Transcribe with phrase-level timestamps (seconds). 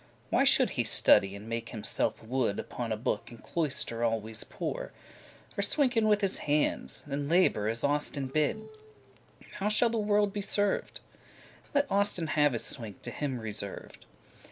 [0.31, 4.03] Why should he study, and make himselfe wood* *mad <17> Upon a book in cloister
[4.03, 4.93] always pore,
[5.55, 8.67] Or swinken* with his handes, and labour, *toil As Austin bid?
[9.57, 11.01] how shall the world be served?
[11.75, 14.07] Let Austin have his swink to him reserved.